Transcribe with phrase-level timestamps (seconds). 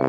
[0.00, 0.06] 大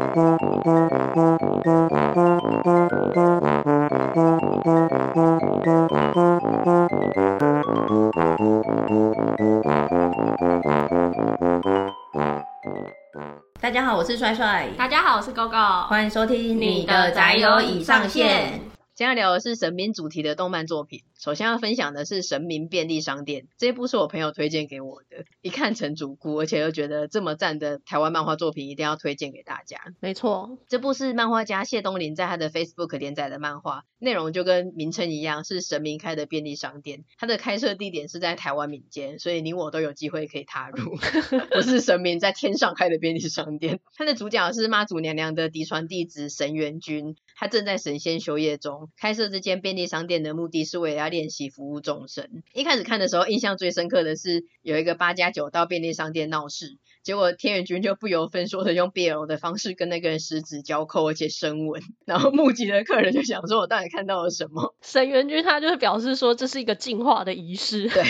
[13.69, 14.69] 家好，我是帅帅。
[14.77, 15.87] 大家好，我是 GoGo。
[15.87, 18.61] 欢迎收听你的宅友已上线。
[18.95, 21.01] 今天聊的是神明主题的动漫作品。
[21.23, 29.77] 首先要分享的是《神明便利商店》这一部是我朋友推荐给我的，一看成主顾，而且又觉得这么赞的台湾漫画作品，一定要推荐给大家。
[29.99, 37.05] 没错，这部是漫画家谢东林在他的 Facebook 连载的漫画，内容就跟名称一样，是神明开的便利商店。
[37.19, 40.95] 它的开设地点是在台湾民间，所以你我都有机会可以踏入，
[41.53, 43.79] 不是神明在天上开的便利商店。
[43.95, 52.41] 它的主角是妈祖娘娘的嫡传弟子神元君，他正在神仙修业中，开设这间便利商店的目的是为了要练习服务众生。
[52.53, 61.83] 一开始看的时候，印象最深刻的是有一个八加九到便利商店闹事，结果天元君就不由分说的用 BL 的方式跟那个人十指交扣，而且深吻。
[62.05, 67.87] 然后目击的客人就想说：“我到底看到了什么？” 神元君他就是表示说这是一个进化的仪式。
[67.89, 68.03] 对。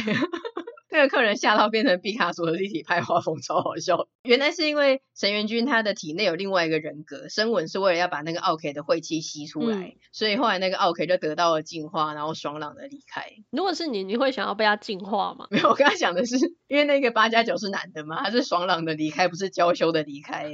[1.01, 4.07] 那个客人吓到变成毕卡索的立体派画风，超好笑。
[4.21, 13.25] 原来是因为神元君他的体内有另外一个人格，深吻是为了要把那个奥 K 的晦气吸出来，嗯、所以后来那个奥 K 就得到了净化，然后爽朗的离开。
[13.49, 15.47] 如果是你，你会想要被他净化吗？
[15.49, 20.51] 没有，我刚才讲的是，因为那个八加九是男的嘛，他是爽朗的离开，不是娇羞的离开，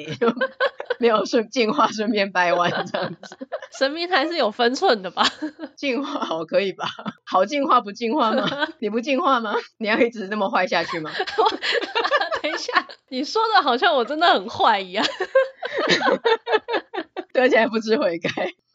[0.98, 3.38] 没有顺净化顺便掰弯这样子。
[3.78, 5.26] 神明还是有分寸的吧？
[5.76, 6.88] 进化好可以吧？
[7.26, 8.48] 好进化不进化吗？
[8.80, 9.54] 你不进化吗？
[9.78, 11.12] 你要一直那么坏下去吗？
[12.42, 15.06] 等一下，你说的好像我真的很坏一样，
[17.34, 18.30] 对，而且还不知悔改。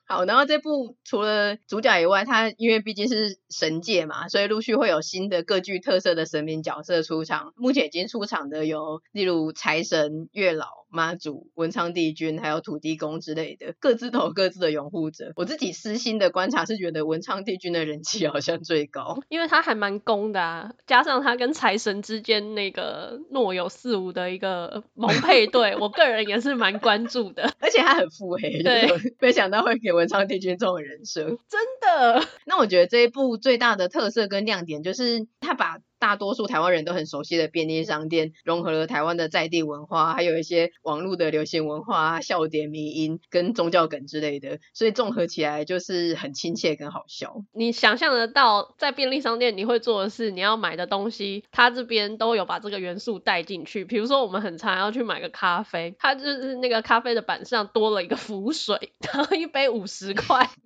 [0.05, 7.53] 好，然后这部除了主角以外，它因为毕竟是神界嘛，所以陆续会有新的各具特色的神明角色出场。
[7.57, 10.67] 目前已经出场的有，例如财神、月老。
[10.95, 15.33] 妈祖、文昌帝君，还有土地公之类的，各自都有各自的拥护者。
[15.37, 27.51] 我自己私心的观察是觉得文昌帝君的人气好像最高， 因为他还蛮公的啊，加上他跟财神之间那个若有似无的一个 萌配对，我个人也是蛮关注的。
[27.59, 28.87] 而且他很腹黑，对，
[29.19, 32.27] 没想到会给文昌帝君这种人生，真的。
[32.47, 35.79] 那我觉得这一部最大的特色跟亮点就是他把。
[36.03, 47.45] 大多数台湾人都很熟悉的便利商店，融合了台湾的在地文化，还有一些网络的流行文化、笑点、迷因跟宗教梗之类的，所以综合起来就是很亲切跟好笑。
[47.53, 53.85] 你想象得到，在便利商店你会做的是，你要买的东西，它这边都有把这个元素带进去。
[53.85, 60.51] 比如说，我们很常要去买个咖啡，它就是那个咖啡的板上多了一个浮水，然后一杯五十块。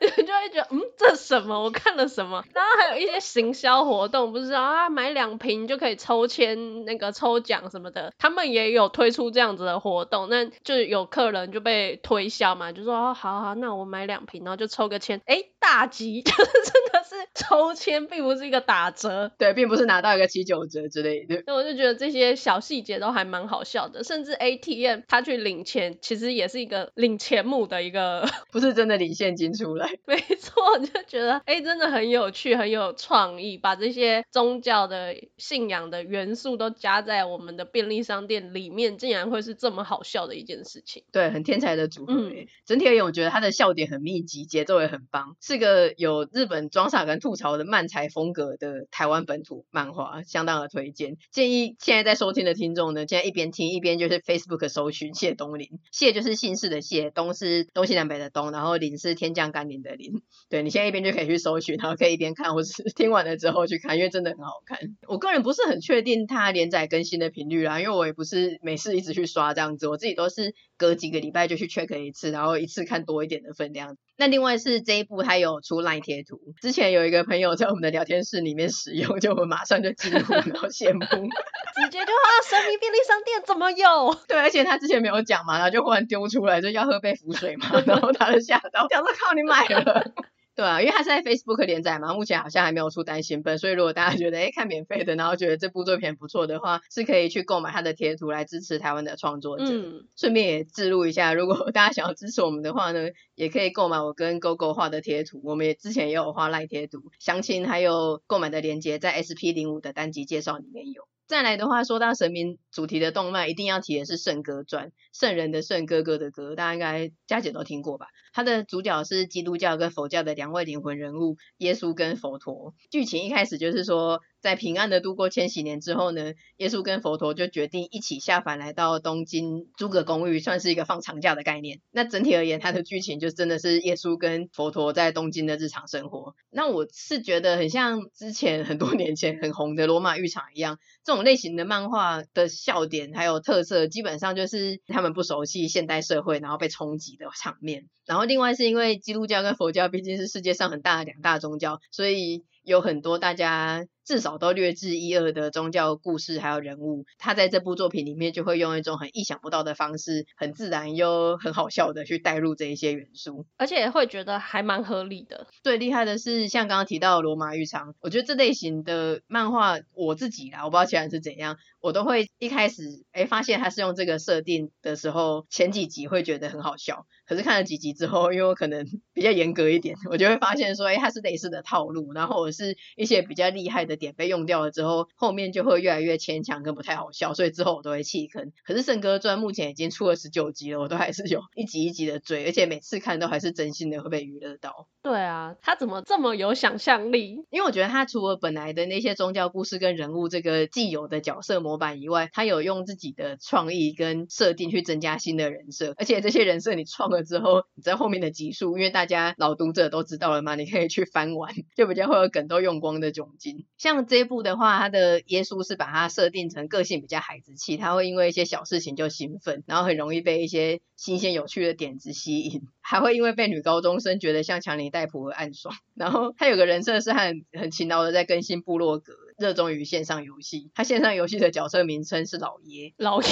[0.00, 0.68] 就会觉得，
[1.08, 1.62] 这什么？
[1.62, 2.44] 我看了什么？
[2.52, 10.28] 然后还有一些行销活动，不是啊，买两瓶就可以抽签，那个抽奖什么的，他们也有推出这样子的活动。
[10.28, 21.42] 那就有客人就被推销嘛，就说，哦，好好，那我买两瓶，然后就抽个签，哎，大吉， 就是真的是抽签，并不是一个打折，对，并不是拿到一个七九折之类的。
[21.46, 29.88] 那我就觉得这些小细节都还蛮好笑的，甚至 ATM 他去领钱，其实也是一个领钱目的一个，不是真的领现金出来。
[30.04, 41.04] 没错，就觉得哎，真的很有趣，很有创意，把这些宗教的信仰的元素都加在我们的便利商店里面，竟然会是这么好笑的一件事情。
[41.10, 42.12] 对，很天才的组合。
[42.12, 51.16] 嗯，整体而言，我觉得它的笑点很密集，节奏也很棒，是个有日本装傻跟吐槽的漫才风格的台湾本土漫画，相当的推荐。
[51.30, 59.78] 建议现在在收听的听众呢，现在一边听一边就是 Facebook 搜寻谢东林，谢就是姓氏的谢，东是东西南北的东，然后林是天降甘霖。
[59.78, 64.78] 的林，对，你现在一边就可以去搜寻，然后可以一边看，或是听完了之后去看，因为真的很好看。
[65.06, 73.96] 我个人不是很确定它连载更新的频率啦，因为我也不是每次一直去刷这样子，我自己都是隔几个礼拜就去 check 一次，然后一次看多一点的分量。
[74.16, 84.16] 那另外是这一部它有出 LINE 贴图，之前有一个朋友在我们的聊天室里面使用，就我们马上就惊呼，然后羡慕，直接就啊，神明便利商店怎么有？
[84.26, 90.12] 对，而且他之前没有讲嘛，然后就忽然丢出来，就要喝杯浮水嘛， 然后他就吓到，想说靠你买了。
[90.58, 99.66] 对啊，因为它是在 Facebook 连载嘛，目前好像还没有出单行本，所以如果大家觉得哎看免费的，然后觉得这部作品不错的话，是可以去购买它的贴图来支持台湾的创作者。
[99.68, 111.04] 嗯，顺便也记录一下，如果大家想要支持我们的话呢，也可以购买我跟 GoGo 画的贴图，我们也之前也有画赖贴图，详情还有购买的链接在 SP 零五的单集介绍里面有。
[111.28, 118.06] 再来的话，说到神明主题的动漫，一定要提的是《圣歌传》，圣人的圣，哥哥的歌，大家应该佳姐都听过吧？
[118.32, 122.72] 它的主角是基督教跟佛教的两位灵魂人物，耶稣跟佛陀。
[122.90, 131.80] 剧情一开始就是说，在平安的度过千禧年之后呢，耶稣跟佛陀就决定一起下凡来到东京租个公寓，算是一个放长假的概念。
[131.90, 136.34] 那整体而言，它的剧情就真的是耶稣跟佛陀在东京的日常生活。
[136.50, 147.88] 那我是觉得很像之前很多年前很红的罗马浴场一样，这种类型的漫画的笑点还有特色，基本上就是他们不熟悉现代社会，然后被冲击的场面。
[148.06, 153.84] 然后另外是因为基督教跟佛教毕竟是世界上很大的两大宗教，所以有很多大家。
[154.08, 165.46] 至少都略知一二的宗教故事还有人物，他在这部作品里面就会用一种很意想不到的方式，很自然又很好笑的去带入这一些元素，而且也会觉得还蛮合理的。
[165.62, 183.97] 最厉害的是像刚刚提到的罗马浴场，我觉得这类型的漫画我自己啦，我不知道其他人是怎样，我都会一开始哎发现他是用这个设定的时候，前几集会觉得很好笑，可是看了几集之后，因为我可能比较严格一点，我就会发现说，哎，他是类似的套路，然后我是一些比较厉害的。
[183.98, 188.52] 点被用掉了之后，后面就会越来越牵强跟不太好笑，所以之后我都会弃坑。
[188.64, 194.88] 可是《圣歌传》目前已经出了十九集了，我都还是有一集一集的追，而且每次看都还是真心的会被娱乐到。
[195.02, 197.44] 对啊，他怎么这么有想象力？
[197.50, 213.64] 因为我觉得他除了本来的那些宗教故事跟人物这个既有的角色模板以外，他有用自己的创意跟设定去增加新的人设，而且这些人设你创了之后，你在后面的集数，因为大家老读者都知道了嘛，你可以去翻完，就比较会有梗都用光的窘境。
[213.78, 225.74] 像像这一部的话，他的耶稣是把他设定成个性比较孩子气，他会因为一些小事情就兴奋，然后很容易被一些新鲜有趣的点子吸引，还会因为被女高中生觉得像强尼戴普而暗爽。
[225.94, 230.70] 然后他有个人设是很很勤劳的在更新部落格，热衷于线上游戏。
[230.74, 233.28] 他线上游戏的角色名称是老爷，老爷，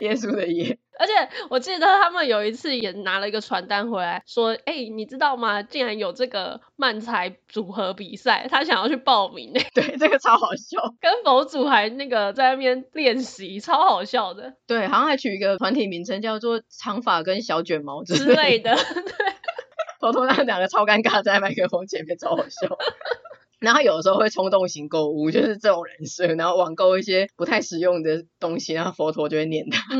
[0.00, 0.78] 耶稣的耶。
[0.98, 1.12] 而且
[1.48, 5.62] 我记得他们有一次也拿了一个传单回来，说：“哎、欸，你知道吗？
[5.62, 9.54] 竟然有这个漫才组合比赛，他想要去报名。
[9.72, 14.52] ”对，这个超好笑， 跟佛祖还那个在那边练习，超好笑的。
[14.66, 18.74] 对，好像还取一个团体名称叫做“长发跟小卷毛”之类的。
[18.74, 18.82] 对，
[20.00, 22.76] 佛陀他们两个超尴尬，在麦克风前面超好笑。
[23.60, 29.94] 然后有的时候会冲动型购物，就是这种人设，然后网购一些不太实用的东西，然后佛陀就会念他。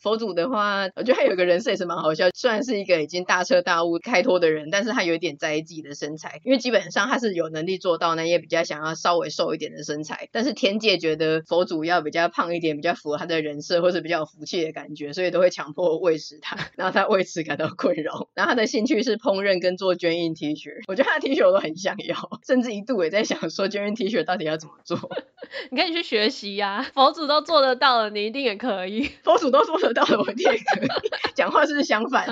[0.00, 2.28] 佛祖的话，我觉得他有个人设也是蛮好笑。
[2.34, 10.28] 虽然是一个已经大彻大悟、开脱的人，但是他有一点在意自己的身材，因为基本上他是有能力做到，那也比较想要稍微瘦一点的身材。
[10.30, 18.28] 但是天界觉得佛祖要比较胖一点，比较符合他的人设，或是比较有福气的感觉，所以都会强迫喂食他， 然后他为此感到困扰。
[18.34, 22.16] 然后他的兴趣是烹饪跟做捐印 T 恤，我觉得他的 T 恤我都很想要，
[22.46, 24.98] 甚至一度也在想说捐印 T 恤到底要怎么做。
[25.70, 29.10] 你可以去学习呀、啊，佛祖都做得到了，你一定也可以。
[29.24, 30.88] 佛祖都做得到了，我一定也可以。
[31.34, 32.26] 讲话是不是相反？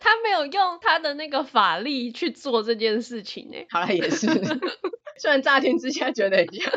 [0.00, 3.56] 他没有用他的那个法力去做这件事情呢。
[3.70, 4.26] 好了，也是。
[5.18, 6.72] 虽然乍听之下觉得很像，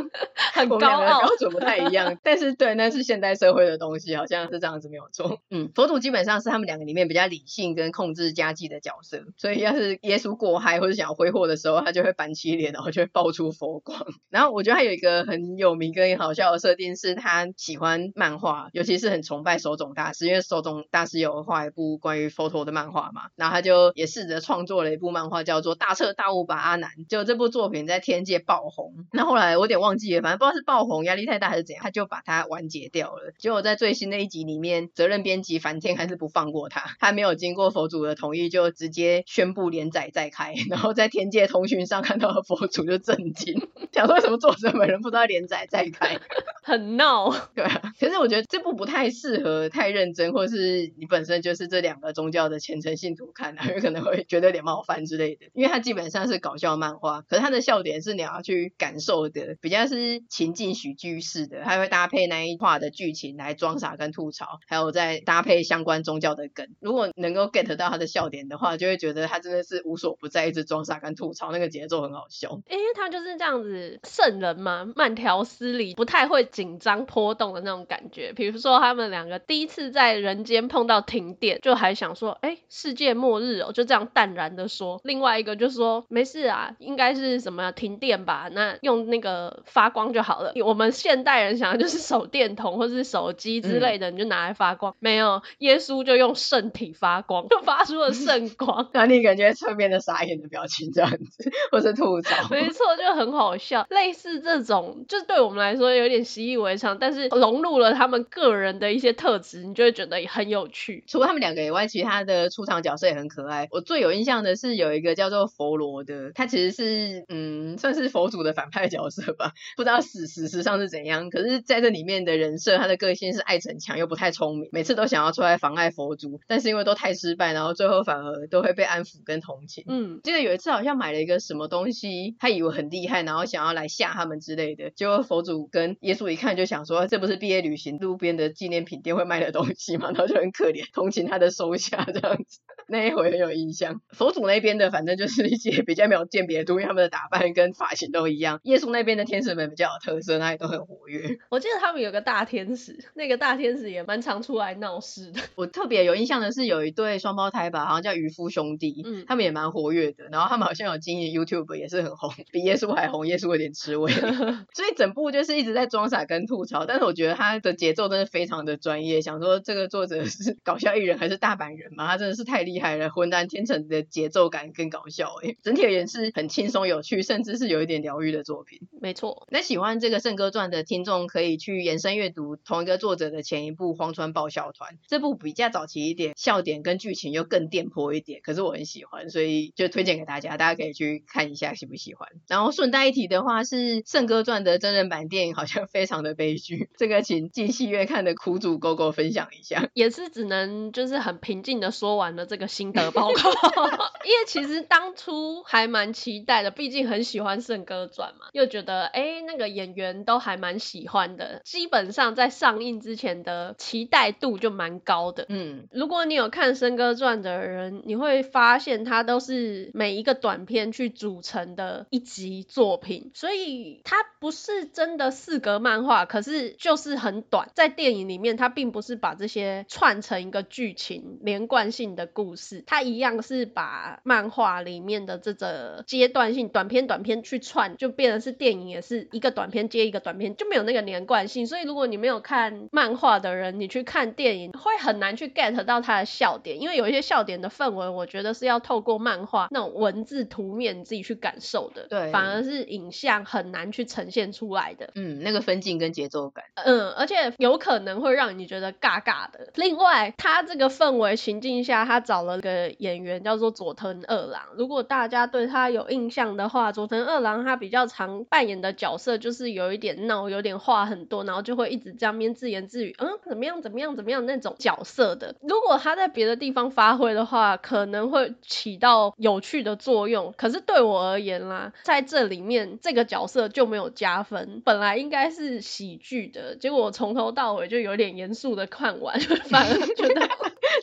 [0.53, 5.39] 很高傲，标准不太一样， 但是对，那是现代社会的东西，好像是这样子没有错。
[5.49, 14.05] 嗯，佛祖基本上是他们两个里面比较理性跟控制家计的角色，所以要是耶稣过嗨或者想要挥霍的时候，他就会板起脸，然后就会爆出佛光。
[14.29, 26.89] 然后我觉得他有一个很有名跟好笑的设定，是他喜欢漫画，尤其是很崇拜手冢大师，因为手冢大师有画一部关于佛陀的漫画嘛，然后他就也试着创作了一部漫画，叫做《大彻大悟吧阿南》。
[27.09, 33.33] 就这部作品在天界爆红，那后来我有点忘记了，反正不知道是爆红压力太大还是怎样，他就把它完结掉了。
[33.37, 46.19] 结果在最新的一集里面，责任编辑梵天还是不放过他，他没有经过佛祖的同意就直接宣布连载再开， 然后在天界通讯上看到了佛祖就震惊，想说为什么作者本人不知道连载再开，
[46.63, 47.31] 很闹。
[47.53, 58.71] 对啊，可是我觉得这部不太适合太认真，或是你本身就是这两个宗教的虔诚信徒看，有可能会觉得有点冒犯之类的，因为它基本上是搞笑漫画，可是它的笑点是你要去。
[58.77, 66.67] 感受的比较是情境喜剧式的，还会搭配那一话的剧情来装傻跟吐槽，还有再搭配相关宗教的梗。
[66.79, 72.59] 如果能够 get 到他的笑点的话，就会觉得他真的是无所不在，一直装傻跟吐槽，那个节奏很好笑。
[72.69, 78.33] 因为他就是这样子圣人嘛，慢条斯理，不太会紧张波动的那种感觉。
[78.33, 84.99] 比如说他们两个第一次在人间碰到停电，就还想说，哎，世界末日哦，就这样淡然的说。
[85.03, 88.49] 另外一个就说，没事啊，应该是什么停电吧。
[88.51, 90.53] 那用那个发光就好了。
[90.65, 94.95] 我们现代人想的就是手电筒或者是手机之类的，嗯、你就拿来发光。
[94.99, 98.89] 没有，耶稣就用圣体发光， 就发出了圣光。
[98.93, 102.49] 那你感觉侧面的傻眼的表情这样子， 或是吐槽？
[102.49, 103.87] 没错，就很好笑。
[103.89, 111.03] 类似这种，就对我们来说有点习以为常，但是融入了他们个人的一些特质，你就会觉得很有趣。
[111.07, 113.67] 除了他们两个以外，其他的出场角色也很可爱。
[113.71, 118.00] 我最有印象的是有一个叫做佛罗的，他其实是嗯，算是。
[118.01, 119.53] 是佛祖的反派角色吧？
[119.77, 121.29] 不知道史史实上是怎样。
[121.29, 129.83] 可是在这里面的人设，他的个性是爱逞强又不太聪明，每次都想要出来妨碍佛祖，但是因为都太失败，然后最后反而都会被安抚跟同情。
[129.87, 140.11] 嗯，记得有一次好像买了一个什么东西，他以为很厉害，然后想要来吓他们之类的，结果佛祖跟耶稣一看就想说，这不是毕业旅行路边的纪念品店会卖的东西吗？
[140.11, 142.59] 然后就很可怜，同情他的收下这样子。
[142.91, 144.01] 那一回很有印象。
[144.09, 148.59] 佛祖那边的反正就是 一些比较没有鉴别度，因为他们的打扮跟发型都一样。
[148.63, 151.39] 耶稣那边的天使们比较有特色，那也都很活跃。
[151.49, 155.39] 我记得他们有个大天使，那个大天使也蛮常出来闹事的。
[155.55, 160.25] 我特别有印象的是有一对双胞胎吧，好像叫渔夫兄弟，嗯，他们也蛮活跃的。
[160.31, 163.21] 然后他们好像有经营 YouTube，也是很红，比耶稣还红。
[163.21, 166.85] 耶稣有点吃味，所以整部就是一直在装傻跟吐槽。
[166.85, 169.21] 但是我觉得他的节奏真的非常的专业。
[169.21, 172.07] 想说这个作者是搞笑艺人还是大阪人嘛？
[172.07, 172.80] 他真的是太厉害。
[172.81, 178.79] 厉害了，浑然天成的节奏感更搞笑哎，整体而言是很轻松有趣，甚至是有一点疗愈的作品。
[178.99, 192.29] 没错，那喜欢这个《圣歌传》的听众可以去延伸阅读同一个作者的前一部《荒川爆笑团》，这部比较早期一点，笑点跟剧情又更电波一点，可是我很喜欢，所以就推荐给大家，大家可以去看一下喜不喜欢。
[192.47, 202.70] 然后顺带一提的话，是《圣歌传》的真人版电影好像非常的悲剧，这个请进戏院看的苦主狗狗分享一下，也是只能就是很平静的说完了这个。
[202.71, 203.33] 心得报告，
[204.23, 215.45] 因为其实当初还蛮期待的，毕竟很喜欢《圣歌传》嘛，又觉得哎、欸，那个演员都还蛮喜欢的，基本上在上映之前的期待度就蛮高的。
[215.49, 232.60] 嗯，如果你有看《圣歌传》的人，你会发现它都是每一个短片去组成的一集作品，所以它不是真的四格漫画，可是就是很短，在电影里面它并不是把这些串成一个剧情连贯性的故事。
[232.61, 241.65] 是，它一样是把漫画里面的这个阶段性短片短片去串，就变成是电影也是一个短片接一个短片，就没有那个连贯性。
[241.65, 252.05] 所以如果你没有看漫画的人，你去看电影会很难去 get 到它的笑点，因为有一些笑点的氛围，我觉得是要透过漫画那种文字图面你自己去感受的。
[252.07, 255.09] 对，反而是影像很难去呈现出来的。
[255.15, 256.65] 嗯，那个分镜跟节奏感。
[256.75, 259.71] 嗯，而且有可能会让你觉得尬尬的。
[259.75, 262.61] 另外，它这个氛围情境下，他找找了。
[262.61, 275.55] 个演员叫做佐藤二郎，如果大家对他有印象的话，佐藤二郎他比较常扮演的角色就是有一点闹，有点话很多，然后就会一直这样边自言自语，嗯，怎么样怎么样怎么样那种角色的。
[275.61, 280.53] 如果他在别的地方发挥的话，可能会起到有趣的作用。
[280.57, 284.81] 可是对我而言啦，在这里面这个角色就没有加分。
[284.85, 290.47] 本来应该是喜剧的，结果我从头到尾就有点严肃的看完， 反而觉得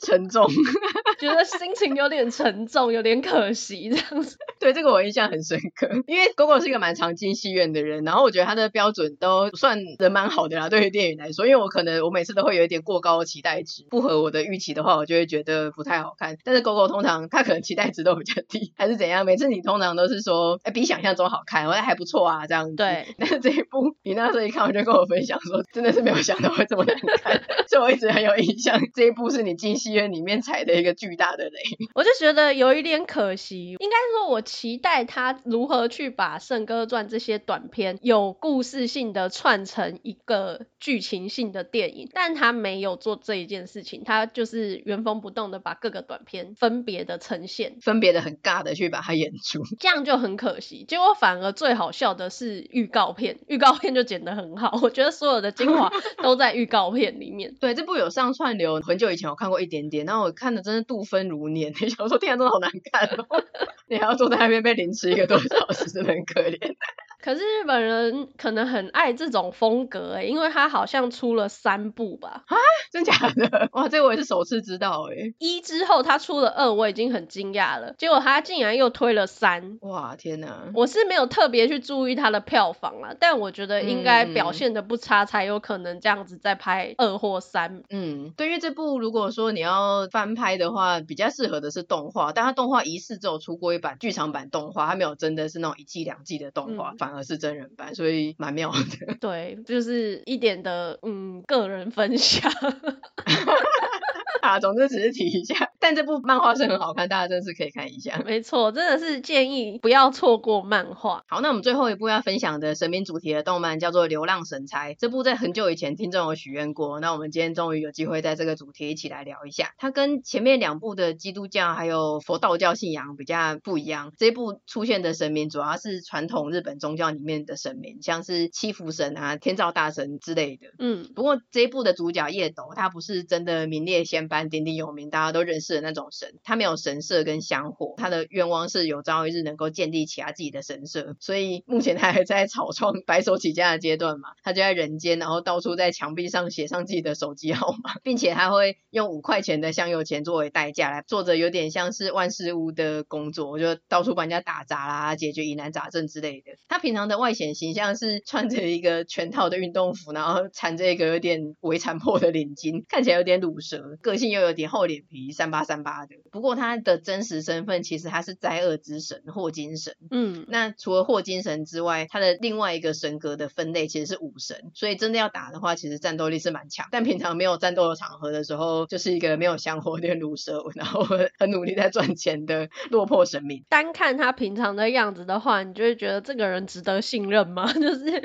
[0.08, 0.46] 沉重。
[1.18, 4.36] 觉得心情有点沉重，有点可惜这样子。
[4.60, 11.46] 对，这个我印象很深刻，因为 GoGo 是一个蛮常进戏院的人，然后我觉得他的标准都算人蛮好的啦，对于电影来说。
[11.46, 16.36] 因为我可能我每次都会有一点过高的期待值，不合我的预期的话，我就会觉得不太好看。
[16.44, 19.24] 但是 GoGo 通常他可能期待值都比较低，还是怎样？
[19.26, 22.76] 每次你通常都是说，哎，比想象中好看，我觉得还不错啊，这样子。
[22.76, 23.06] 对。
[23.18, 28.78] 但是这一部你那时候一看，我就跟我分享说，真的是没有想到会这么难看，所以我一直很有印象。
[28.94, 31.60] 这一部是你进戏院里面踩的一个巨大的雷。
[31.94, 50.84] 我就觉得有一点可惜，应该说，我期待他如何去把《圣歌传》这些短片有故事性的串成一个剧情性的电影，但他没有做这一件事情，他就是原封不动的把各个短片分别的呈现，分别的很尬的去把它演出，这样就很可惜。
[50.86, 55.90] 结果反而最好笑的是预告片，预告片就剪得很好，我觉得所有的精华
[56.22, 57.54] 都在预告片里面。
[57.60, 61.72] 对，这部有上串流，很久以前我看过一点点，然后我看的真的度分如年。
[61.80, 63.26] 你 想说天啊，真的好难看哦！
[63.88, 66.76] 你还要坐在那边被凌迟一个多小时，真的很可怜。
[67.20, 72.44] 可是日本人可能很爱这种风格诶，因为他好像出了三部吧？
[72.46, 72.56] 啊，
[72.92, 73.68] 真假的？
[73.74, 75.34] 哇，这个我也是首次知道诶。
[75.38, 77.94] 一之后他出了二，我已经很惊讶了。
[77.98, 80.70] 结果他竟然又推了三，哇，天哪！
[80.74, 87.82] 我是没有特别去注意他的票房啦，但我觉得应该表现的不差，才有可能这样子再拍二或三。
[87.90, 96.92] 嗯，对，因为这部如果说你要翻拍的话，比较适合的是动画，但他动画疑似只有出过一版剧场版动画，他没有真的是那种一季两季的动画。
[96.92, 99.14] 嗯而是真人版，所以蛮妙的。
[99.20, 102.50] 对，就是一点的嗯个人分享。
[104.42, 105.70] 啊，总之只是提一下。
[105.80, 108.22] 但这部漫画是很好看，大家真的是可以看一下。
[108.24, 111.24] 没错，真的是建议不要错过漫画。
[111.28, 114.88] 好，那我们最后一部要分享的神明主题的动漫叫做《流浪神差》。
[114.98, 119.72] 这部在很久以前听众有许愿过，那我们今天终于有机会在这个主题一起来聊一下。
[119.78, 124.12] 它跟前面两部的基督教还有佛道教信仰比较不一样。
[124.18, 130.68] 这一部出现的神明主要是传统日本宗教里面的神明，像是七福神啊、天照大神之类的。
[130.78, 156.52] 嗯，不过这一部的主角叶斗，他不是真的名列仙班、鼎鼎有名、大家都认识的那种神，他没有神社跟香火，他的愿望是有朝一日能够建立起他自己的神社，所以目前他还在草创白手起家的阶段嘛，他就在人间，然后到处在墙壁上写上自己的手机号码，并且他会用五块钱的香油钱作为代价来做着有点像是万事屋的工作，我就到处帮人家打杂啦、解决疑难杂症之类的。
[156.68, 166.16] 他平常的外显形象是穿着一个全套的运动服，然后缠着一个有点微残破的领巾，看起来有点鲁蛇，个性又有点厚脸皮，三八三八的。
[166.30, 169.94] 不过他的真实身份其实他是灾厄之神霍金神。
[170.10, 176.86] 嗯，那除了霍金神之外，他的另外一个神格的分类其实是武神，所以真的要打的话，其实战斗力是蛮强。
[176.90, 181.04] 但平常没有战斗的场合的时候，就是一个没有香火、有点鲁蛇，然后
[181.38, 183.64] 很努力在赚钱的落魄神明。
[183.68, 187.70] 单看他平常的样子的话，你就会觉得这个人值得信任吗？
[187.74, 188.22] 就是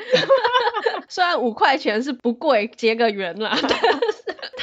[1.10, 3.58] 虽然五块钱是不贵，结个缘啦。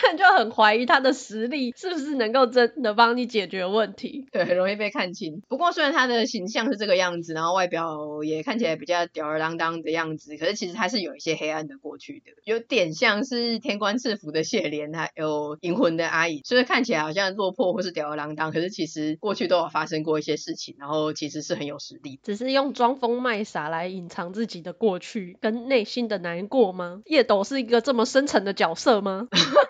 [0.02, 4.26] 但就很怀疑他的实力是不是能够真的帮你解决问题。
[4.32, 5.42] 对，很容易被看清。
[5.48, 27.02] 不过虽然他的形象是这个样子，然后外表也看起来比较吊儿郎当的样子，可是其实他是有一些黑暗的过去的，有点像是天官赐福的谢怜，还有银魂的阿姨，所以看起来好像落魄或是吊儿郎当，可是其实过去都有发生过一些事情，然后其实是很有实力，只是用装疯卖傻来隐藏自己的过去跟内心的难过吗？
[27.06, 29.28] 叶斗是一个这么深沉的角色吗？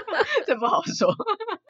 [0.47, 1.15] 这不好说。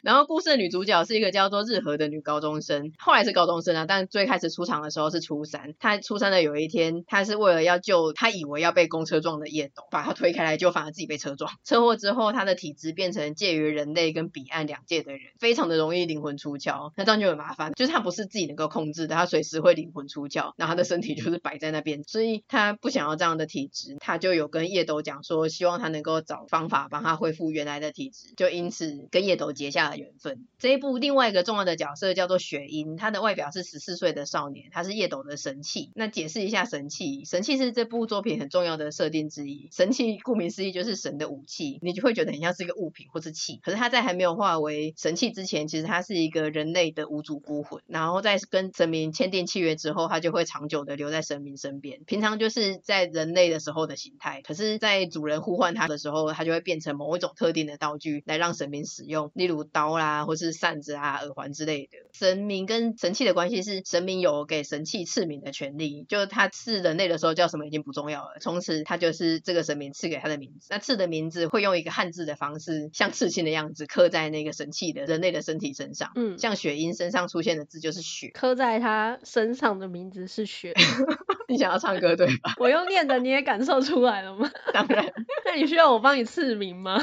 [0.02, 5.76] 然后故事的女主角是一个叫做日和的女高中生，后来是高中生啊，但最开始出场的时候是初三。
[5.80, 11.52] 她初三的有一天，她是为了要救她以为要被公车撞的叶斗，把她推开来，就反而自己被车撞。
[11.64, 16.92] 车祸之后，她的体质变成介于人类跟彼岸两界的人，非常的容易灵魂出窍。
[16.98, 30.46] 那这样就很麻烦，就是她不是自己能够控制的，她随时会灵魂出窍，然后她的身体就是摆在那边，所以她不想要这样的体质，她就有跟叶斗讲说，希望她能够找方法帮她恢复原来的体质，就因此跟夜斗结下了缘分。
[30.60, 35.92] 这一部另外一个重要的角色叫做雪樱，她的外表是十四岁的少年，她是夜斗的神器。
[35.96, 39.70] 那解释一下神器，神器是这部作品很重要的设定之一。
[39.72, 43.60] 神器顾名思义就是神的武器，你就会觉得很像是一个物品或是器。
[43.64, 47.82] 可是它在还没有化为神器之前，其实它是一个人类的无主孤魂。
[47.88, 52.01] 然后在跟神明签订契约之后，它就会长久的留在神明身边。
[52.05, 60.51] 平常就是在人类的时候的形态，可是，在主人呼唤它的时候，它就会变成某一种特定的道具来让神明使用，例如刀啦，或是。
[60.62, 70.68] 扇子啊、耳环之类的，神明跟神器的关系是神明有给神器赐名的权利，就他赐人类的时候叫什么已经不重要了，从此他就是这个神明赐给他的名字。
[70.70, 76.12] 那赐的名字会用一个汉字的方式，像刺青的样子刻在那个神器的人类的身体身上。
[76.16, 80.75] 嗯，像雪鹰身上出现的字就是雪，刻在他身上的名字是雪。
[81.48, 82.53] 你想要唱歌对吧？
[82.60, 84.51] 我用念的你也感受出来了吗？
[84.74, 85.12] 当然。
[85.46, 87.01] 那你需要我帮你赐名吗？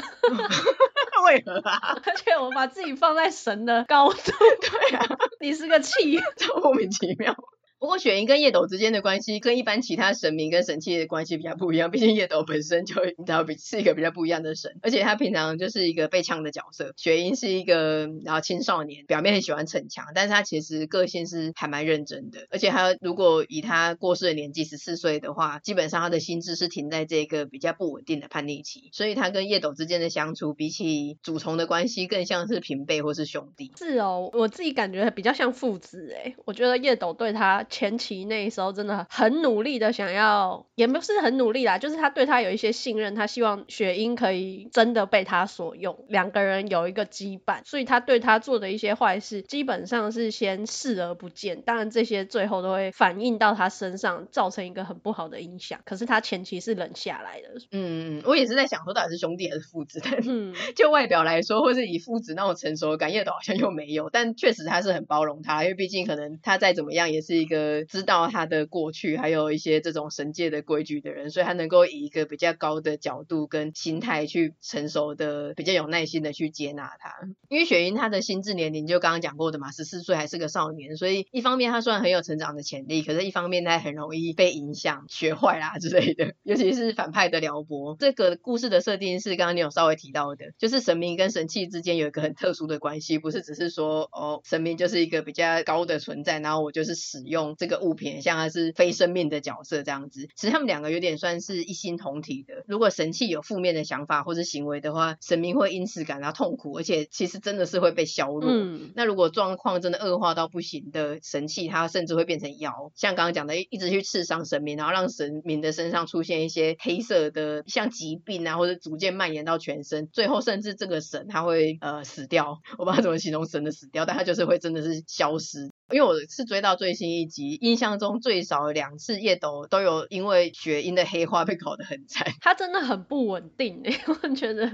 [1.23, 1.97] 为何啊？
[2.05, 5.05] 而且我把自己放在神的高度， 对啊，
[5.39, 7.35] 你是个气，这 莫名其妙。
[7.79, 16.93] 不过雪樱跟叶斗之间的关系跟一般其他神明跟神器的关系比较不一样，毕竟叶斗本身就你知道比是一个比较不一样的神，而且他平常就是一个被呛的角色。
[16.97, 33.71] 雪樱是一个然后青少年，表面很喜欢逞强，但是他其实个性是还蛮认真的，而且他如果以他过世的年纪十四岁的话，基本上他的心智是停在这个比较不稳定的叛逆期，所以他跟叶斗之间的相处，比起主从的关系，更像是平辈或是兄弟。
[33.77, 37.65] 是哦，我自己感觉比较像父子诶，我觉得叶斗对他。
[37.69, 55.79] 前期那时候真的很努力的想要，也不是很努力啦，就是他对他有一些信任，他希望雪英可以真的被他所用，两个人有一个羁绊，所以他对他做的一些坏事，基本上是先视而不见，当然这些最后都会反映到他身上，造成一个很不好的影响。
[55.85, 57.47] 可是他前期是冷下来的。
[57.71, 60.01] 嗯，我也是在想说，到底是兄弟还是父子？
[60.03, 67.58] 但嗯， 就外表来说，或是以父子那种成熟的感，叶斗好像又没有，但确实他是很包容他，因为毕竟可能他再怎么样也是一个。
[67.59, 77.15] 个知道他的过去，还有一些这种神界的规矩的人，所以他能够以一个比较高的角度跟心态去成熟的、比较有耐心的去接纳他。
[77.49, 86.33] 因为雪莹他的心智年龄就刚刚讲过的嘛，十四岁还是个少年，所以一方面他虽然很有成长的潜力，可是一方面他很容易被影响、学坏啦之类的。
[86.43, 100.27] 尤其是反派的撩拨，这个故事的设定是刚刚你有稍微提到的，就是神明跟神器之间有一个很特殊的关系，不是只是说哦，神明就是一个比较高的存在，然后我就是使用这个物品，像它是非生命的角色这样子。
[100.35, 102.63] 其实他们两个有点算是一心同体的。
[102.67, 108.45] 如果神器有负面的想法或是行为的话，神明会因此感到痛苦，而且其实真的是会被削弱。
[108.47, 122.59] 嗯，那如果状况真的恶化到不行的神器，它甚至会变成妖，像刚刚讲的，一直去刺伤神明，然后让神明的身上出现一些黑色的像疾病啊，或者逐渐蔓延到全身，最后甚至这个神他会呃死掉。
[122.77, 125.69] 我不知道怎么形容神的死掉，但他就是会真的是消失。
[125.91, 132.27] 因为我是追到最新一集，印象中最少两次叶斗都有因为雪鹰的黑化被搞得很惨。
[132.41, 134.65] 他真的很不稳定欸， 我觉得。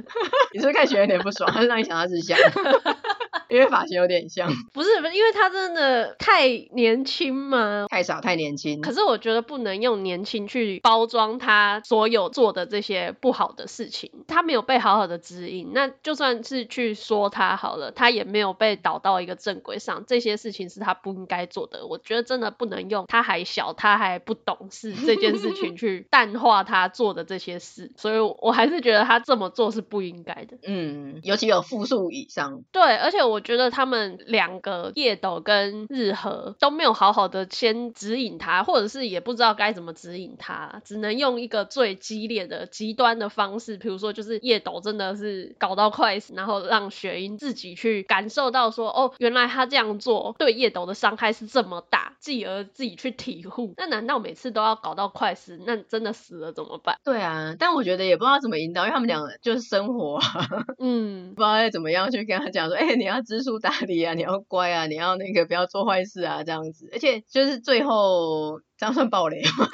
[0.53, 2.37] 你是不是看雪鹰有点不爽，他是让你想到日向？
[3.49, 4.49] 因为发型有点像。
[4.73, 8.81] 不是，不是，因为他真的太年轻嘛，太少，太年轻。
[8.81, 14.11] 可是我觉得不能用年轻去包装他所有做的这些不好的事情。
[14.27, 20.03] 他没有被好好的指引，那就算是去说他好了，他也没有被导到一个正轨上。
[20.05, 20.93] 这些事情是他。
[21.05, 30.57] 不应该做的，我觉得真的不能用他还小，他还不懂事 这件事情去淡化他做的这些事，所以我还是觉得他这么做是不应该的。
[30.63, 32.63] 嗯，尤其有复数以上。
[32.71, 50.95] 对，而且我觉得他们两个叶斗跟日和都没有好好的先指引他，或者是也不知道该怎么指引他，只能用一个最激烈的极端的方式，比如说就是叶斗真的是搞到快死，然后让雪樱自己去感受到说，哦，原来他这样做对叶斗的。
[50.95, 53.73] 伤害是这么大，继而自己去体悟。
[53.77, 55.59] 那难道每次都要搞到快死？
[55.67, 56.97] 那真的死了怎么办？
[57.03, 60.19] 对啊，但我觉得也不知道怎么引导，因为他们俩就是生活，
[60.79, 66.89] 嗯，不知道要怎么样去跟他讲说，哎、欸，你要知书达理啊，你要乖啊，你要那个不要做坏事啊，这样子。
[66.93, 69.67] 而且就是最后这样算暴雷吗？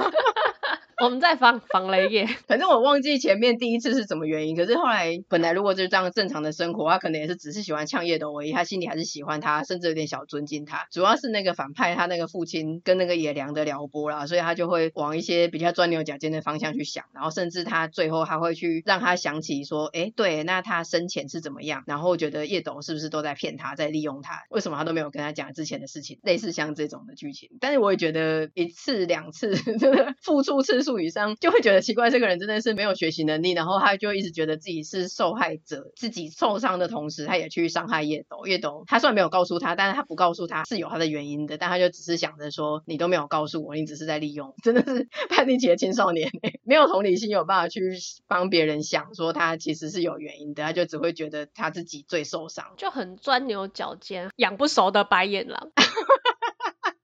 [1.01, 4.55] 我们在防防雷耶， 反正我忘记前面第一次是什么原因。
[4.55, 10.85] 可是后来本来如果就这样正常的生活，他可能也是只是喜欢呛叶斗而已，他心里还是喜欢他，甚至有点小尊敬他。
[10.91, 21.83] 主要是那个反派他那个父亲跟那个野良的撩拨啦，所以他就会往一些比较钻牛角尖的方向去想，然后甚至他最后他会去让他想起说，哎，对，那他生前是怎么样？
[21.87, 24.43] 然后觉得叶斗是不是都在骗他，在利用他？
[24.51, 26.19] 为什么他都没有跟他讲之前的事情？
[26.21, 30.90] 类似像这种的剧情，但是我也觉得一次两次真 的付出次数。
[30.99, 38.45] 以上就会觉得奇怪，这个人真的是没有学习能力，然后他就一直觉得自己是受害者，自己受伤的同时，他也去伤害叶斗。
[38.47, 46.29] 叶斗他虽然没有告诉他，但是他不告诉他是有他的原因的，但他就只是想着说，你都没有告诉我，你只是在利用， 真的是叛逆期的青少年，
[46.63, 47.81] 没有同理心，有办法去
[48.27, 55.71] 帮别人想，说他其实是有原因的，他就只会觉得他自己最受伤，就很钻牛角尖，养不熟的白眼狼。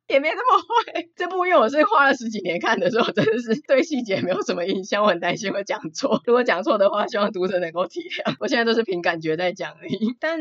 [0.08, 1.06] 也没那么坏。
[1.16, 6.22] 这部因为我是花了十几年看的时候，真的是对细节没有什么印象，我很担心会讲错。
[6.26, 8.36] 如果讲错的话，希望读者能够体谅。
[8.40, 10.16] 我现在都是凭感觉在讲而已。
[10.20, 10.40] 但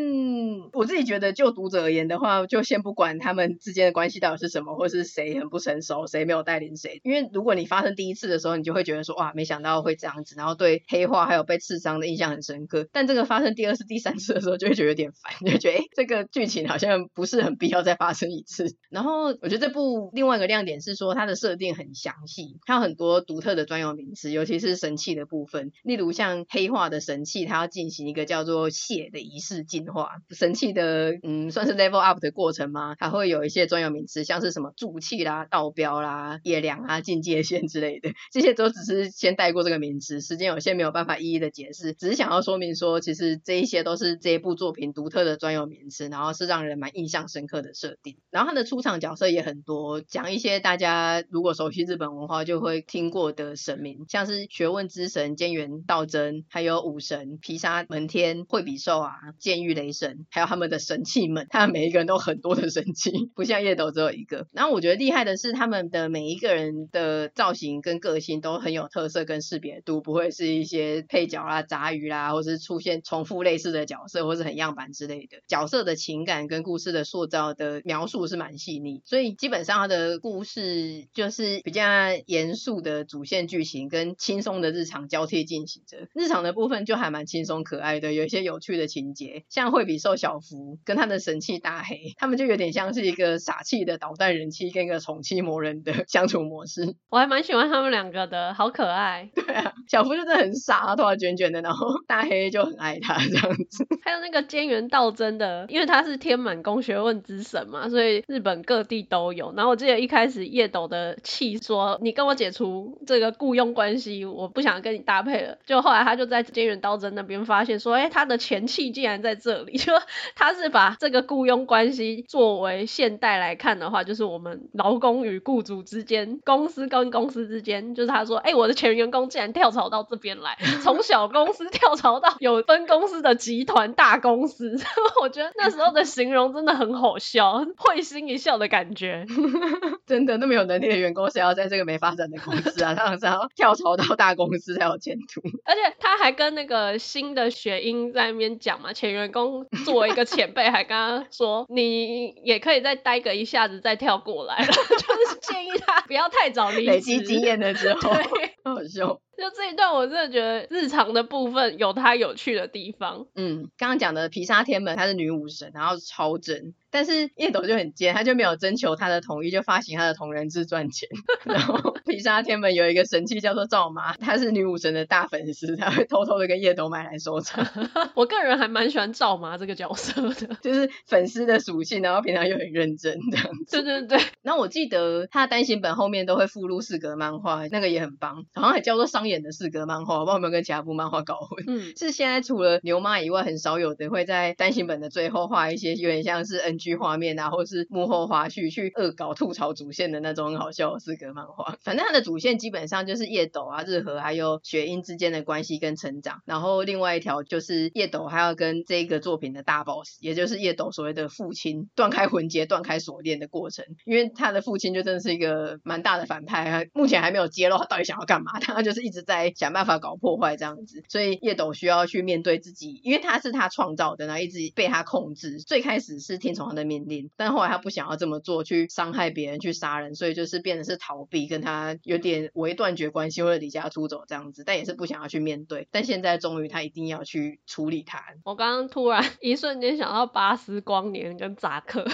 [0.73, 7.01] 我自己觉得，就读者而言的话，就先不管他们之间的关系到底是什么，或是谁很不成熟，谁没有带领谁。
[7.03, 12.87] 因为如果你发生第一次的时候，你就会觉得说，哇，没想到会这样子，然后对黑化还有被刺伤的印象很深刻。
[12.93, 18.77] 但这个发生第二次、第三次的时候，就会觉得有点烦，就觉得哎，这个剧情好像不是很必要再发生一次。
[18.91, 19.56] 然后我觉得。
[19.59, 25.73] 这部另外一个亮点是说，它的设定很详细，它有很多独特的专有名词，尤其是神器的部分。
[25.83, 30.11] 例如像黑化的神器，它要进行一个叫做血的仪式进化。
[30.31, 32.95] 神器的嗯，算是 level up 的过程吗？
[32.99, 48.17] 它会有一些专有名词，像是什么助气啦、道标啦、野良啊、境界线之类的，这些都只是先带过这个名词，时间有限，没有办法一一的解释，只是想要说明说，其实这一些都是这一部作品独特的专有名词，然后是让人蛮印象深刻的设定。
[48.31, 64.49] 然后它的出场角色也很多，讲一些大家如果熟悉日本文化就会听过的神明，像是学问之神菅原道真，还有武神毗沙门天、惠比寿啊、剑域雷神，还有他们的神器们，他们每一个人都很多的神器，不像夜斗只有一个。
[64.51, 75.37] 然后我觉得厉害的是他们的每一个人的造型跟个性都很有特色跟识别度，不会是一些配角啦、杂鱼啦，或是出现重复类似的角色，或是很样板之类的。
[75.47, 79.36] 角色的情感跟故事的塑造的描述是蛮细腻，所以。
[79.39, 81.83] 基本上它的故事就是比较
[82.27, 86.09] 严肃的主线剧情跟轻松的日常交替进行着。
[86.15, 96.95] 日常的部分就还蛮轻松可爱的，有一些有趣的情节，像惠比寿小福跟他的神器大黑，他们就有点像是一个傻气的捣蛋人妻跟一个宠妻魔人的 相处模式。
[97.11, 99.31] 我还蛮喜欢他们两个的，好可爱。
[99.35, 103.87] 对啊，小福就是很傻，头发卷卷的，然后大黑就很爱他这样子。
[104.03, 109.53] 还有那个菅原道真的，因为他是天满宫学问之神嘛，所以日本各地都有。
[109.57, 119.77] 然后我记得一开始叶斗的气说：“你跟我解除这个雇佣关系，我不想跟你搭配了。”就后来他就在菅原道真那边发现说：“哎，他的前妻竟然在这里。
[119.79, 119.93] ”就
[120.35, 134.77] 他是把这个雇佣关系作为现代来看的话，就是我们劳工与雇主之间，公司跟公司之间，就是他说：“哎，我的前员工竟然跳槽到这边来，从小公司跳槽到有分公司的集团大公司。
[135.23, 139.16] ”我觉得那时候的形容真的很好笑，会心一笑的感觉。
[140.07, 142.95] 真的，那么有能力的员工，谁要在这个没发展的公司啊？
[142.95, 145.41] 他想要跳槽到大公司才有前途。
[145.65, 156.91] 而且他还跟那个新的学英在那边讲嘛，前员工作为一个前辈，还跟他说，你也可以再待个一下子再跳过来，就是建议他不要太早离职。
[156.91, 159.21] 累积经验了之后，对好笑。
[159.37, 163.27] 就这一段，我真的觉得日常的部分有它有趣的地方。
[163.35, 166.75] 嗯，刚刚讲的皮沙天门，她是女武神，然后超真。
[166.89, 171.11] 但是叶斗就很贱，他就没有征求他的同意就发行他的同人志赚钱。
[171.45, 177.67] 然后皮沙天门有一个神器叫做赵妈，她是女武神的大粉丝，她会偷偷的跟叶斗买来收藏。
[178.15, 183.83] 我个人还蛮喜欢赵妈这个角色的， 就是粉丝的属性，然后平常又很认真这样子。
[183.83, 184.19] 对对对。
[184.41, 191.65] 然后我记得他的单行本后面都会附录四格漫画，那个也很棒，好像还叫做商演的四格漫画，我不知道有没有跟其他部漫画搞混。
[191.67, 201.77] 嗯， 是现在除了牛妈以外，很少有的会在单行本的最后画一些有点像是 NG 画面啊，或是幕后花絮去恶搞吐槽主线的那种很好笑的四格漫画。
[201.83, 213.85] 反正它的主线基本上就是叶斗啊、日和还有雪樱之间的关系跟成长，然后另外一条就是叶斗还要跟这个作品的大 boss，也就是叶斗所谓的父亲断开魂结、断开锁链的过程。
[214.05, 225.59] 因为他的父亲就真的是一个蛮大的反派，目前还没有揭露他到底想要干嘛，他就是一直是在想办法搞破坏这样子，所以叶斗需要去面对自己，因为他是他创造的，然后一直被他控制。
[225.61, 227.31] 最开始是听从他的命令。
[227.37, 235.89] 但后来他不想要这么做，去伤害别人，去杀人，所以就是变得是逃避，跟他有点微断绝关系，或者离家出走这样子，但也是不想要去面对。
[235.91, 238.23] 但现在终于他一定要去处理他。
[238.45, 242.05] 我刚刚突然 一瞬间想到巴斯光年跟扎克。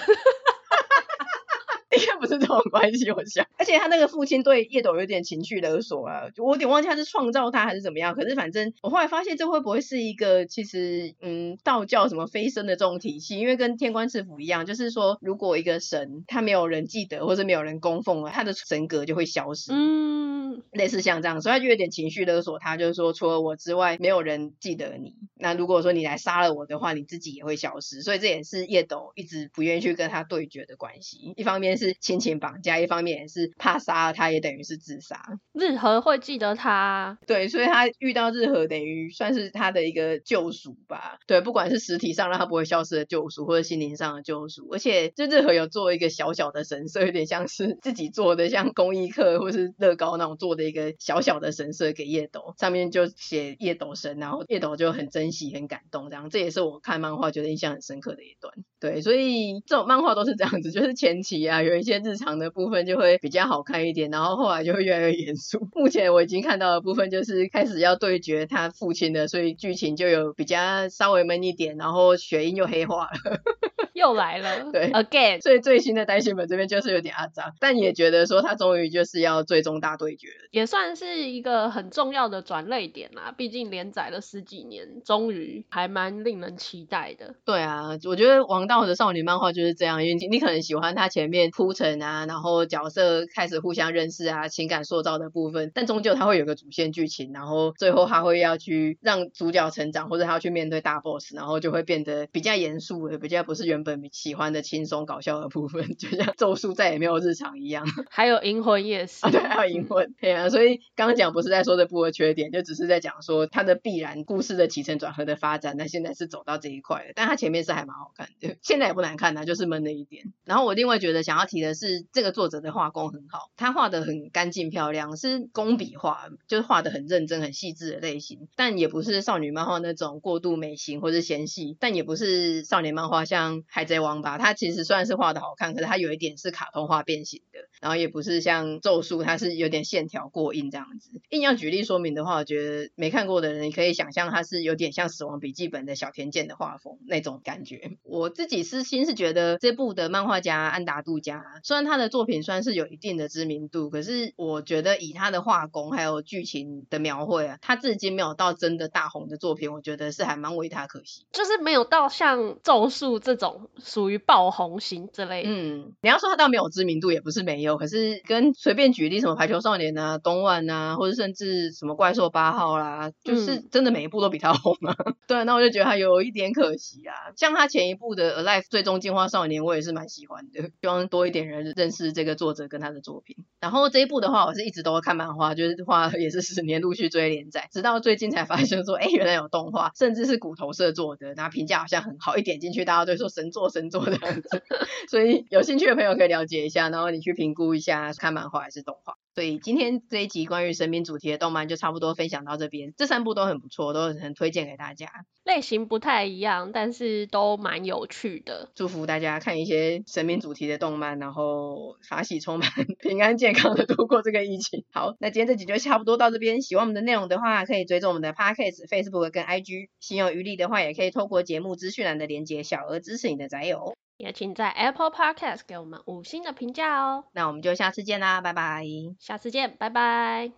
[1.99, 3.47] 应该不是这种关系，我想。
[3.59, 8.15] 而且他那个父亲对叶斗有点情绪勒索啊，我有点忘记他是创造他还是怎么样。
[8.15, 13.39] 可是反正我后来发现，这会不会是一个其实嗯道教什么飞升的这种体系？
[13.39, 19.73] 因为跟天官赐福一样，就是说如果一个神他没有人记得或是没有人供奉了，他的神格就会消失。
[19.73, 25.15] 嗯，类似像这样，所以他就有点情绪勒索他，就是说除了我之外没有人记得你。
[25.37, 28.03] 那如果说你来杀了我的话，你自己也会消失。
[28.03, 31.35] 所以这也是叶斗一直不愿意去跟他对决的关系。
[31.37, 31.97] 一方面是。
[32.03, 35.39] 亲情绑架，一方面也是怕杀了他，也等于是自杀。
[35.53, 41.19] 日和会记得他，对，所以他遇到日和，等于算是他的一个救赎吧。
[41.27, 44.69] 对，不管是实体上让他不会消失的救赎，或者心灵上的救赎。
[44.73, 56.11] 而且，就日和有做一个小小的神社，有点像是自己做的，像公益课或是乐高那种做的一个小小的神社给叶斗，上面就写叶斗神，然后叶斗就很珍惜、很感动。
[56.11, 58.53] 这样，这也是我看漫画觉得印象很深刻的一段。
[58.81, 65.69] 对，所以这种漫画都是这样子，就是前期啊有一些日常的部分就会比较好看一点，然后后来就会越来越严肃。
[65.75, 73.11] 目前我已经看到的部分就是开始要对决他父亲的，所以剧情就有比较稍微闷一点，然后雪樱又黑化了。
[73.95, 83.33] 又来了，对，again，所以最新的单行本这边就是有点阿杂，但也觉得说他终于就是要最终大对决了，也算是一个很重要的转捩点啦。
[83.37, 87.35] 毕竟连载了十几年，终于还蛮令人期待的。
[87.45, 107.87] 对啊，我觉得王道的少女漫画就是这样，因为你，你可能喜欢他前面铺陈啊，然后角色开始互相认识啊，情感塑造的部分，但终究它会有个主线剧情，然后最后他会要去让主角成长，或者他要去面对大 boss，然后就会变得比较严肃的，比较不是原本喜欢的轻松搞笑的部分，就像咒术再也没有日常一样。
[108.11, 110.49] 还有银魂也是啊，对，还有银魂，对啊。
[110.49, 115.77] 所以刚刚讲不是在说这部的缺点，就只是在讲说它的必然故事的起承转合的发展。
[115.79, 120.33] 那现在是走到这一块的，但它前面是还蛮好看的，现在也不难看的，就是闷了一点。
[120.45, 141.11] 然后我另外觉得想要提的是，这个作者的画工很好，他画的很干净漂亮，是工笔画，就是画的很认真、很细致的类型，但也不是少女漫画那种过度美型或是纤细，但也不是少年漫画像海贼王吧，它其实算是画的好看，可是它有一点是卡通化变形的，然后也不是像咒术，它是有点线条过硬这样子。
[141.29, 147.99] 硬要举例说明的话，我觉得没看过的人你可以想象它是有点像《死亡笔记本》的小田健的画风那种感觉。
[148.03, 165.43] 我自己私心是觉得这部的漫画家安达杜加，虽然他的作品算是有一定的知名度，可是我觉得以他的画工还有剧情的描绘啊，他至今没有到真的大红的作品，我觉得是还蛮为他可惜，就是没有到像咒术这种属于爆红型之类。
[165.47, 174.95] 嗯，你要说他倒没有知名度，也不是没有，可是跟随便举例什么排球少年啊、东万啊，或者甚至什么怪兽八号啦，就是真的每一部都比他红啊。
[175.07, 177.15] 嗯、 对，那我就觉得他有一点可惜啊。
[177.37, 183.37] 像他前一部的《Alive 最终进化少年》，我也是蛮喜欢的，希望多一点人认识这个作者跟他的作品。
[183.61, 194.63] 然后这一部的话，我是一直都会看漫画，就是画也是十年陆续追连载，直到最近才发现说，哎，原来有动画，甚至是骨头社做的，那评价好像很好，一点进去大家都说神作神作的样子，
[195.11, 199.17] 所以有兴趣的朋友可以了解一下，然后你去评估一下看漫画还是动画。
[199.35, 205.07] 所以今天这一集关于神明主题的动漫就差不多分享到这边，这三部都很不错，都很推荐给大家。
[205.45, 208.71] 类型不太一样，但是都蛮有趣的。
[208.75, 212.69] 祝福大家看一些神明主题的动漫，然后法喜充满，
[213.01, 214.85] 平安健康的度过这个疫情。
[214.93, 216.61] 好，那今天这集就差不多到这边。
[216.61, 219.89] 喜欢我们的内容的话，可以追踪我们的 Podcast、Facebook 跟 IG。
[219.99, 223.95] 心有余力的话，也可以透过节目资讯栏的连接，小额支持你的宅友。
[224.23, 227.25] 也请在 Apple Podcast 给我们五星的评价哦。
[227.33, 228.85] 那我们就下次见啦，拜拜。
[229.19, 230.53] 下次见，拜拜。